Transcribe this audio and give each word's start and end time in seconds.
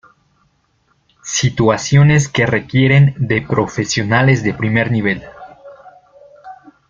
Situaciones 1.23 2.27
que 2.27 2.47
requieren 2.47 3.13
de 3.19 3.43
profesionales 3.43 4.41
de 4.43 4.55
primer 4.55 4.91
nivel. 4.91 5.21